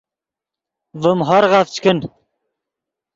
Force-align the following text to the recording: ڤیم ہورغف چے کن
ڤیم 1.01 1.19
ہورغف 1.27 1.67
چے 1.73 1.79
کن 1.83 1.97